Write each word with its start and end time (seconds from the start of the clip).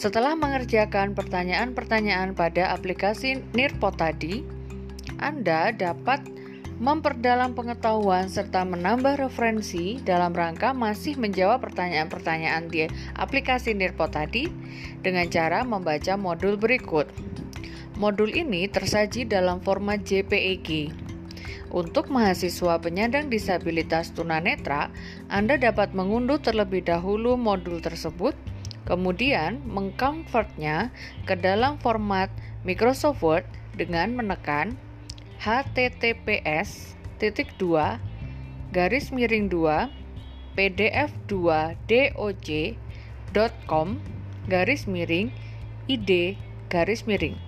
Setelah 0.00 0.32
mengerjakan 0.32 1.12
pertanyaan-pertanyaan 1.12 2.32
pada 2.32 2.72
aplikasi 2.72 3.44
Nirpot 3.52 4.00
tadi, 4.00 4.40
Anda 5.20 5.76
dapat 5.76 6.24
memperdalam 6.80 7.52
pengetahuan 7.52 8.32
serta 8.32 8.64
menambah 8.64 9.20
referensi 9.20 10.00
dalam 10.00 10.32
rangka 10.32 10.72
masih 10.72 11.20
menjawab 11.20 11.60
pertanyaan-pertanyaan 11.68 12.72
di 12.72 12.88
aplikasi 13.20 13.76
Nirpot 13.76 14.16
tadi 14.16 14.48
dengan 15.04 15.28
cara 15.28 15.68
membaca 15.68 16.16
modul 16.16 16.56
berikut. 16.56 17.04
Modul 18.00 18.32
ini 18.32 18.72
tersaji 18.72 19.28
dalam 19.28 19.60
format 19.60 20.00
JPEG. 20.00 20.96
Untuk 21.76 22.08
mahasiswa 22.08 22.80
penyandang 22.80 23.28
disabilitas 23.28 24.16
tunanetra, 24.16 24.88
Anda 25.28 25.60
dapat 25.60 25.92
mengunduh 25.92 26.40
terlebih 26.40 26.88
dahulu 26.88 27.36
modul 27.36 27.84
tersebut, 27.84 28.32
kemudian 28.90 29.62
mengkonvertnya 29.70 30.90
ke 31.22 31.38
dalam 31.38 31.78
format 31.78 32.26
Microsoft 32.66 33.22
Word 33.22 33.46
dengan 33.78 34.18
menekan 34.18 34.74
https 35.38 36.98
titik 37.22 37.54
dua 37.54 38.02
garis 38.74 39.14
miring 39.14 39.46
dua 39.46 39.94
pdf 40.58 41.14
2 41.30 41.78
doc.com 43.30 44.02
garis 44.50 44.90
miring 44.90 45.30
id 45.86 46.34
garis 46.66 47.06
miring 47.06 47.38